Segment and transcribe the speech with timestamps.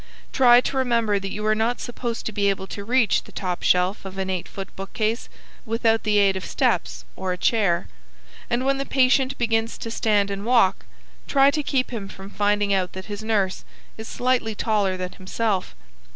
[0.33, 3.61] Try to remember that you are not supposed to be able to reach the top
[3.61, 5.29] shelf of an eight foot bookcase
[5.63, 7.87] without the aid of steps or a chair.
[8.49, 10.87] And when the patient begins to stand and walk,
[11.27, 13.63] try to keep him from finding out that his nurse
[13.95, 15.75] is slightly taller than himself.